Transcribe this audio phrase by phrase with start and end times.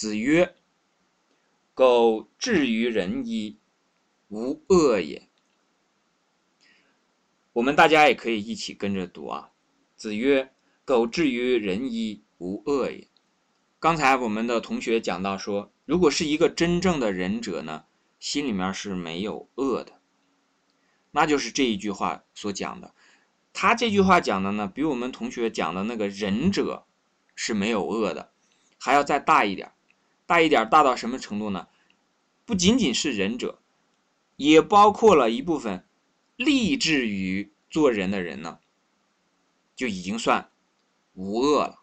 [0.00, 0.54] 子曰
[1.76, 3.58] ：“苟至于仁矣，
[4.28, 5.28] 无恶也。”
[7.52, 9.50] 我们大家也可以一起跟着读啊。
[9.96, 10.54] 子曰
[10.86, 13.08] ：“苟至于仁矣，无恶也。”
[13.78, 17.84] 刚才我们的同学讲到说，如果是一个真正的仁者呢，
[18.18, 20.00] 心里面是没有恶的，
[21.10, 22.94] 那就是这一句话所讲的。
[23.52, 26.86] 他这句话讲的呢，比我们同学讲的那个仁者
[27.34, 28.32] 是没有恶的，
[28.78, 29.70] 还要再大一点，
[30.30, 31.66] 大一点，大到什么程度呢？
[32.46, 33.58] 不仅仅是仁者，
[34.36, 35.84] 也包括了一部分
[36.36, 38.60] 立志于做人的人呢，
[39.74, 40.48] 就已经算
[41.14, 41.80] 无恶了。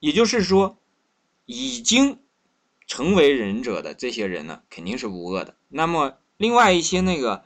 [0.00, 0.76] 也就是说，
[1.46, 2.18] 已经
[2.88, 5.56] 成为仁者的这些人呢，肯定是无恶的。
[5.68, 7.44] 那么，另外一些那个。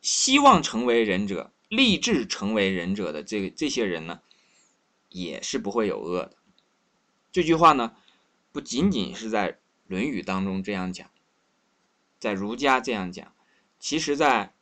[0.00, 4.20] 希望成为仁者、立志成为仁者的这这些人呢，
[5.08, 6.36] 也是不会有恶的。
[7.30, 7.96] 这句话呢，
[8.52, 9.52] 不仅仅是在
[9.86, 11.10] 《论语》当中这样讲，
[12.18, 13.32] 在儒家这样讲，
[13.78, 14.54] 其实在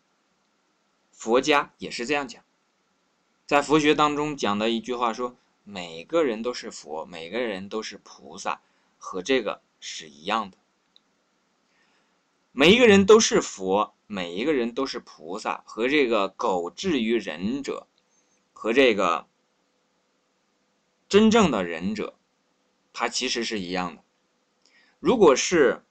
[1.11, 2.43] 佛家也是这样讲。
[3.47, 8.61] 在佛学当中讲的一句话说：“每个人都是佛，每个人都是菩萨”，
[8.99, 10.59] 和这个是一样的。
[12.53, 13.95] 每一个人都是佛。
[14.09, 17.89] 每一个人都是菩萨，和这个狗至于仁者，
[18.53, 19.27] 和这个
[21.17, 22.19] 真正的仁者，
[22.93, 24.03] 他其实是一样的。
[25.01, 25.83] 如果是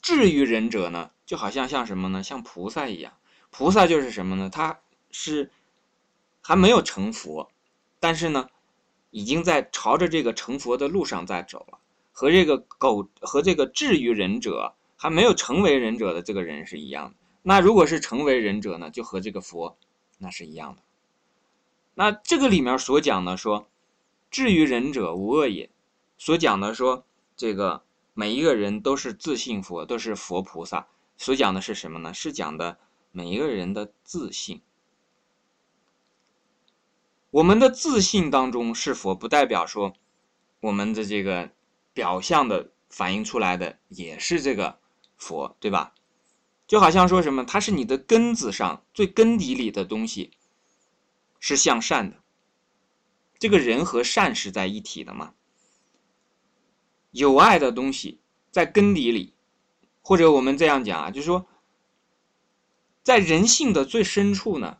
[0.00, 2.22] 至于仁者呢，就好像像什么呢？
[2.22, 3.12] 像菩萨一样。
[3.50, 4.48] 菩萨就是什么呢？
[4.48, 5.50] 他是
[6.40, 7.52] 还没有成佛，
[8.00, 8.48] 但是呢，
[9.10, 11.78] 已经在朝着这个成佛的路上在走了。
[12.12, 14.74] 和这个狗和这个至于仁者。
[14.96, 17.16] 还没有成为仁者的这个人是一样的。
[17.42, 19.76] 那如果是成为仁者呢，就和这个佛
[20.16, 20.82] 那是一样的。
[21.94, 23.68] 那这个里面所讲的说，
[24.30, 25.70] 至于仁者无恶也，
[26.18, 30.88] 所讲的说这个每一个人都是自信佛，都是佛菩萨。
[31.16, 32.12] 所讲的是什么呢？
[32.12, 32.78] 是讲的
[33.12, 34.60] 每一个人的自信。
[37.30, 39.94] 我们的自信当中是佛，不代表说
[40.60, 41.50] 我们的这个
[41.92, 44.78] 表象的反映出来的也是这个。
[45.16, 45.94] 佛对吧？
[46.66, 50.32] 就好像说什么，它是你的根子上最根底里的东西，
[51.46, 52.22] 是向善的。
[53.38, 55.34] 这个人和善是在一体的嘛？
[57.10, 59.34] 有爱的东西在根底里，
[60.00, 61.46] 或者我们这样讲啊，就是说，
[63.02, 64.78] 在人性的最深处呢，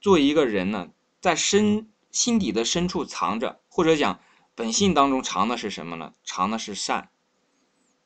[0.00, 0.90] 做一个人呢，
[1.20, 4.18] 在深心底的深处藏着，或者讲
[4.56, 6.14] 本性当中藏的是什么呢？
[6.24, 7.12] 藏的是善，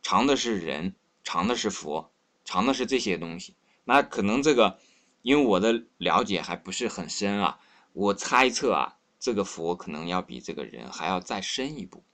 [0.03, 0.95] 藏的是人。
[1.27, 2.13] 藏的是佛，
[2.45, 3.57] 藏的是这些东西。
[3.85, 4.79] 那可能这个，
[5.23, 7.59] 因为我的了解还不是很深啊，
[7.95, 12.05] 我猜测啊，这个佛可能要比这个人还要再深一步。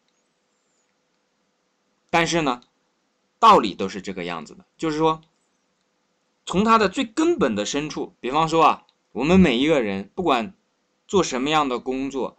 [2.08, 2.60] 但是呢，
[3.41, 5.20] 道理都是这个样子的，就是说，
[6.46, 10.54] 从他的最根本的深处，比方说啊，我们每一个人不管
[11.08, 12.38] 做什么样的工作，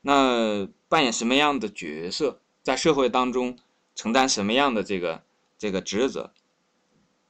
[0.00, 3.56] 那扮演什么样的角色，在社会当中
[3.94, 5.22] 承担什么样的这个。
[5.60, 6.32] 这个职责，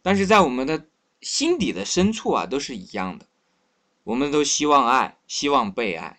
[0.03, 0.87] 但是在我们的
[1.23, 3.25] 心底的深处啊，都是一样的。
[4.09, 6.19] 我们都希望爱，希望被爱。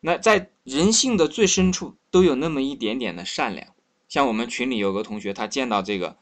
[0.00, 3.68] 那在人性的最深处，都有那么一点点的善良。
[4.10, 6.18] 像我们群里有个同学，他见到这个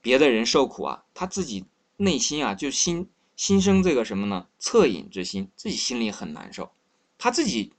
[0.00, 1.66] 别的人受苦啊，他自己
[1.98, 4.46] 内心啊就心心生这个什么呢？
[4.58, 6.70] 恻隐之心，自己心里很难受。
[7.18, 7.74] 他自己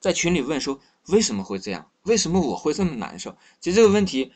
[0.00, 1.88] 在群里问说：“为什么会这样？
[2.02, 4.32] 为什么我会这么难受？”其实这个问题。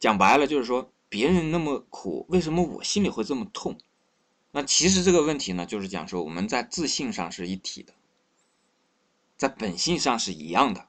[0.00, 3.78] 讲白了就是说，别人那么苦，为什么我心里会这么痛？
[4.50, 7.92] 那其实这个问题呢，就是讲说我们在自信上是一体的，
[9.36, 10.88] 在本性上是一样的。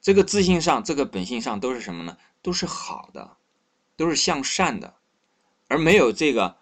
[0.00, 2.16] 这个自信上，这个本性上都是什么呢？
[2.42, 3.36] 都是好的，
[3.96, 4.94] 都是向善的，
[5.68, 6.56] 而没有这个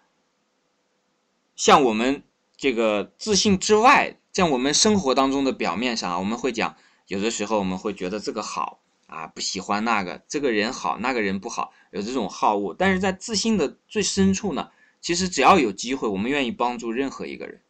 [1.55, 2.23] 像我们
[2.57, 6.75] 这个自信之外，像我们生活当中的表面上，我们会讲，
[7.07, 8.81] 有的时候我们会觉得这个好。
[9.07, 12.75] 啊，不喜欢那个，这个人好，那个人不好，有这种好恶。
[12.77, 14.69] 但是在自信的最深处呢，
[15.01, 17.61] 其实只要有机会，我们愿意帮助任何一个人。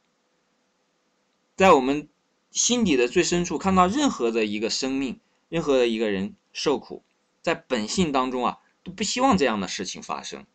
[1.56, 2.08] 在我们
[2.52, 7.04] 心底的最深处，看到任何的一个生命，任何的一个人受苦，
[7.42, 10.46] 在本性当中啊，都不希望这样的事情发生。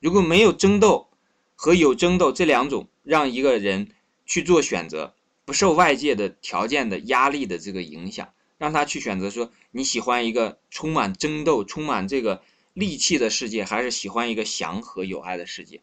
[0.00, 1.08] 如果没有争斗
[1.54, 3.92] 和有争斗这两种，让一个人
[4.26, 5.14] 去做选择，
[5.44, 8.32] 不受外界的条件的压力的这个影响。
[8.58, 12.42] 让他去选择，说你喜欢一个充满争斗、充满这个
[12.76, 15.80] 戾气的世界，还是喜欢一个祥和有爱的世界？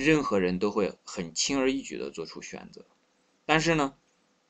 [0.00, 2.84] 任何人都会很轻而易举的做出选择。
[3.46, 3.94] 但是呢，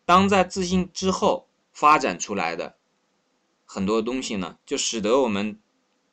[0.05, 2.77] 当在自信之后发展出来的
[3.67, 5.61] 很多东西呢，就使得我们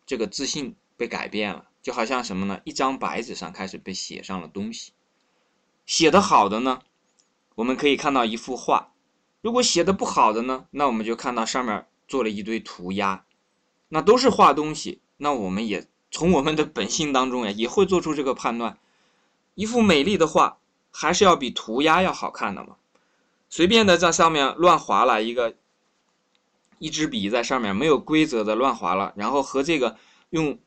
[0.06, 2.60] 这个自信被改变了，就好像什么呢？
[2.64, 4.92] 一张白纸上开始被写上了东西。
[5.86, 6.82] 写的好的呢，
[7.56, 8.92] 我们可以看到一幅画；
[9.42, 13.26] 如果写的不好的呢，那我们就看到上面做了一堆涂鸦。
[13.90, 18.78] 那都是画东西，那我们也从我们的本性当中呀，也会做出这个判断：
[19.58, 20.60] 一幅美丽的画
[20.92, 22.76] 还是要比涂鸦要好看的嘛。
[23.50, 25.56] 随便的在上面乱划了一个
[26.78, 29.98] 一支笔在上面没有规则的乱划了，然后和这个
[30.30, 30.60] 用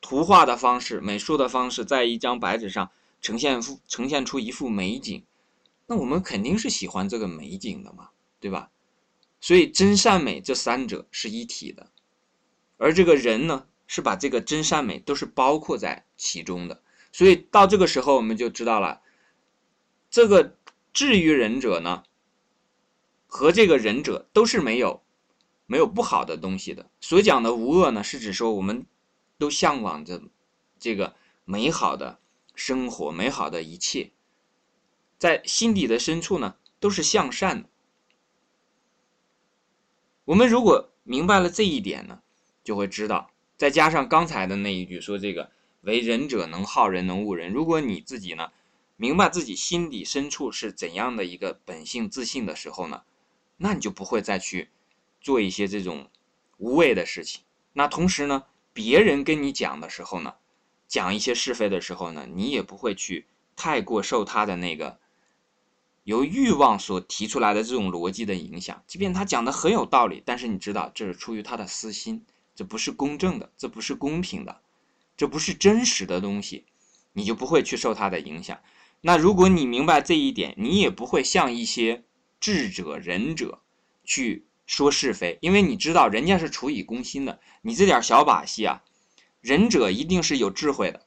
[0.00, 2.90] 图画的方式、美术的方式，在一张白纸上
[3.20, 5.22] 呈现出呈现出一幅美景，
[5.86, 8.08] 那我们肯定是喜欢这个美景的嘛，
[8.40, 8.70] 对吧？
[9.42, 11.90] 所以真善美这三者是一体的，
[12.78, 16.81] 而这个人呢，是把这个真善美都是包括在其中的。
[17.12, 19.02] 所以到这个时候，我们就知道了，
[20.10, 20.56] 这个
[20.92, 22.04] 至于仁者呢，
[23.26, 25.02] 和这个仁者都是没有
[25.66, 26.90] 没有不好的东西的。
[27.00, 28.86] 所讲的无恶呢，是指说我们
[29.38, 30.22] 都向往着
[30.78, 31.14] 这个
[31.44, 32.18] 美好的
[32.54, 34.10] 生活，美好的一切，
[35.18, 37.68] 在心底的深处呢，都是向善的。
[40.24, 42.22] 我们如果明白了这一点呢，
[42.64, 45.50] 就会知道，再加上刚才的那一句说这个
[45.82, 47.52] 为仁者能好人能恶人。
[47.52, 48.50] 如果你自己呢，
[48.96, 53.02] 明白自己心底深处是怎样的一个本性自信的时候呢，
[53.56, 54.70] 那你就不会再去
[55.20, 56.08] 做一些这种
[56.58, 57.42] 无谓的事情。
[57.72, 60.34] 那同时呢，别人跟你讲的时候呢，
[60.88, 64.98] 讲一些是非的时候呢，你也不会去太过受他的那个。
[66.04, 72.24] 由欲望所提出来的这种逻辑的影响，即便他讲的很有道理，但是你知道这是出于他的私心，
[72.56, 74.60] 这不是公正的，这不是公平的，
[75.22, 76.64] 这不是真实的东西，
[77.12, 78.58] 你就不会去受它的影响。
[79.02, 82.02] 那如果你明白这一点，你也不会像一些
[82.40, 83.62] 智者仁者
[84.02, 88.82] 去说是非，因为你知道人家是处以公心的，你这点小把戏啊，
[89.40, 91.06] 仁者一定是有智慧的，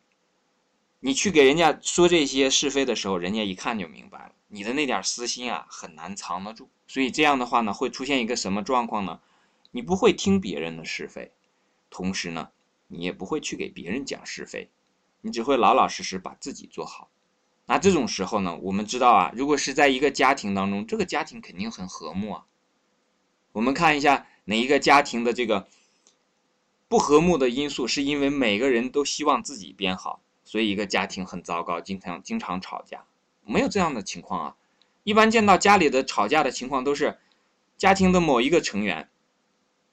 [1.01, 4.31] 你去给人家说这些是非的时候，人家一看就明白了。
[4.47, 9.19] 你的那点私心啊，很难藏得住，所以这样的话呢，会出现一个什么状况呢？
[9.71, 11.33] 你不会听别人的是非，
[11.89, 12.51] 同时呢，
[12.87, 14.69] 你也不会去给别人讲是非，
[15.21, 17.09] 你只会老老实实把自己做好。
[17.65, 22.45] 那这种时候呢，我们知道啊，如果是在一个家庭当中，这个家庭肯定很和睦啊。
[23.53, 25.67] 我们看一下哪一个家庭的这个
[26.87, 33.05] 不和睦的因素，是因为每个人都希望自己变好，所以一个家庭很糟糕，经常经常吵架。
[33.43, 34.55] 没有这样的情况啊，
[35.03, 37.17] 一般见到家里的吵架的情况都是，
[37.77, 39.09] 家庭的某一个成员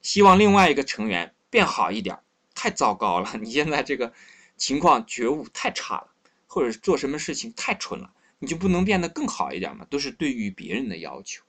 [0.01, 2.19] 希望另外一个成员变好一点，
[2.63, 3.29] 太糟糕了！
[3.41, 4.13] 你现在这个
[4.55, 6.13] 情况觉悟太差了，
[6.47, 9.85] 或者做什么事情太蠢了，你就不能变得更好一点吗？
[9.89, 11.43] 都是对于别人的要求，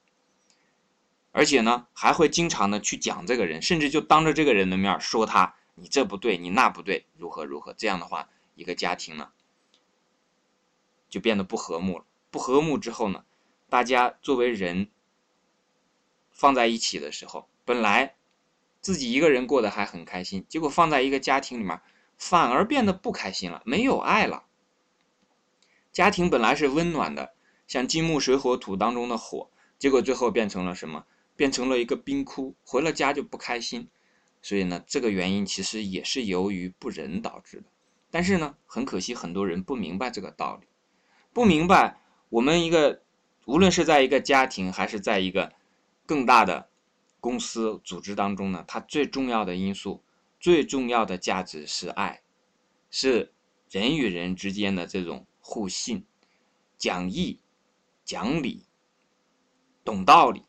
[1.31, 7.73] 而且呢，还会经常的去讲这个人，甚至就当着这个人的面说他，你这不对，你那不对，如何如何？
[7.75, 9.31] 这样的话，一个家庭呢？
[11.09, 12.05] 就变得不和睦了。
[12.33, 13.25] 不和睦之后呢，
[13.69, 14.91] 大家作为人
[16.33, 18.17] 放在一起的时候，本来
[18.85, 21.81] 自己一个人过得还很开心，结果放在一个家庭里面，
[22.19, 24.45] 反而变得不开心了，没有爱了。
[25.91, 27.33] 家庭本来是温暖的，
[27.67, 29.49] 像金木水火土当中的火，
[29.79, 31.07] 结果最后变成了什么？
[31.35, 33.89] 变成了一个冰窟，回了家就不开心。
[34.43, 37.65] 所以呢，这个原因其实也是由于不仁导致的。
[38.11, 40.67] 但是呢，很可惜，很多人不明白这个道理。
[41.32, 43.01] 不明白，我们一个
[43.47, 45.55] 无论是在一个家庭还是在一个
[46.05, 46.69] 更大的
[47.25, 50.05] 公司组织当中呢，它最重要的因素、
[50.39, 52.21] 最重要的价值是爱，
[52.91, 53.33] 是
[53.71, 56.05] 人与人之间的这种互信、
[56.77, 57.41] 讲义、
[58.05, 58.67] 讲理、
[59.83, 60.45] 懂道理、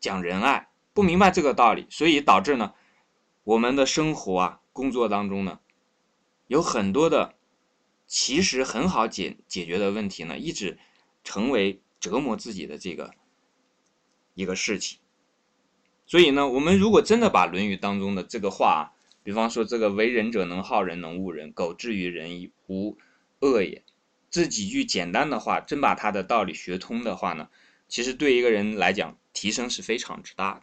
[0.00, 0.68] 讲仁爱。
[0.92, 2.74] 不明白这个道理，所以导致呢，
[3.44, 5.60] 我们的生活啊、工作当中呢，
[6.48, 7.36] 有很多的。
[8.08, 10.78] 其实很好解解决的问题呢，一直
[11.22, 13.14] 成为折磨自己的这个
[14.34, 14.98] 一个事情。
[16.08, 22.96] 所以呢，我们如果真的把《论语》当中的这个话，比方说这个“为人者，能好人，能恶人，苟至于人，无
[23.40, 23.82] 恶也”，
[24.30, 27.50] 这几句简单的话，真把他的道理学通的话呢，
[27.88, 30.62] 其实对一个人来讲，提升是非常之大的。